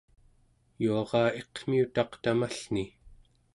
[0.83, 2.85] yuaraa iqmiutaq tamallni